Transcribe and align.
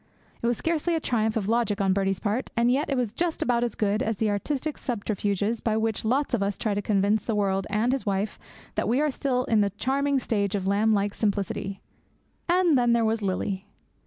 It 0.41 0.47
was 0.47 0.57
scarcely 0.57 0.95
a 0.95 0.99
triumph 0.99 1.37
of 1.37 1.47
logic 1.47 1.79
on 1.79 1.93
Birdie's 1.93 2.19
part, 2.19 2.49
and 2.57 2.71
yet 2.71 2.89
it 2.89 2.97
was 2.97 3.13
just 3.13 3.43
about 3.43 3.63
as 3.63 3.75
good 3.75 4.01
as 4.01 4.17
the 4.17 4.31
artistic 4.31 4.79
subterfuges 4.79 5.61
by 5.61 5.77
which 5.77 6.03
lots 6.03 6.33
of 6.33 6.41
us 6.41 6.57
try 6.57 6.73
to 6.73 6.81
convince 6.81 7.23
the 7.23 7.35
world 7.35 7.67
and 7.69 7.91
his 7.93 8.03
wife 8.03 8.39
that 8.73 8.87
we 8.87 8.99
are 8.99 9.11
still 9.11 9.43
in 9.43 9.61
the 9.61 9.69
charming 9.69 10.17
stage 10.17 10.55
of 10.55 10.65
lamb 10.65 10.91
like 10.91 11.13
simplicity. 11.13 11.81
And 12.49 12.75
then 12.75 12.93
there 12.93 13.05
was 13.05 13.21
Lily. 13.21 13.67